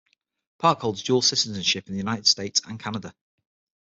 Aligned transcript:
Park 0.57 0.79
holds 0.81 1.03
dual 1.03 1.21
citizenship 1.21 1.85
in 1.85 1.93
the 1.93 1.99
United 1.99 2.25
States 2.25 2.59
and 2.67 2.79
Canada. 2.79 3.13